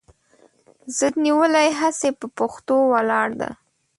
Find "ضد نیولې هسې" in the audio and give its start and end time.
0.97-2.09